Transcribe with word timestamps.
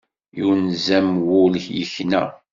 Yunez-am 0.39 1.09
wul 1.27 1.53
yekna. 1.77 2.23